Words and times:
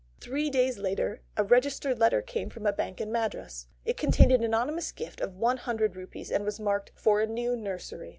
Three 0.19 0.49
days 0.49 0.79
later 0.79 1.21
a 1.37 1.43
registered 1.43 1.99
letter 1.99 2.23
came 2.23 2.49
from 2.49 2.65
a 2.65 2.73
bank 2.73 2.99
in 2.99 3.11
Madras. 3.11 3.67
It 3.85 3.97
contained 3.97 4.31
an 4.31 4.43
anonymous 4.43 4.91
gift 4.91 5.21
of 5.21 5.35
one 5.35 5.57
hundred 5.57 5.95
rupees, 5.95 6.31
and 6.31 6.43
was 6.43 6.59
marked, 6.59 6.91
"For 6.95 7.21
a 7.21 7.27
new 7.27 7.55
nursery." 7.55 8.09